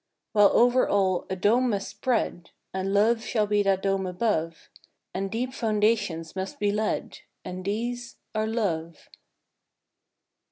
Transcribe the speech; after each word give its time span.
While 0.33 0.49
over 0.55 0.87
all 0.89 1.27
a 1.29 1.35
dome 1.35 1.69
must 1.69 1.87
spread, 1.87 2.49
And 2.73 2.91
love 2.91 3.21
shall 3.23 3.45
be 3.45 3.61
that 3.61 3.83
dome 3.83 4.07
above; 4.07 4.67
And 5.13 5.29
deep 5.29 5.53
foundations 5.53 6.35
must 6.35 6.57
be 6.59 6.71
laid, 6.71 7.19
And 7.45 7.63
these 7.63 8.17
are 8.33 8.47
love. 8.47 9.09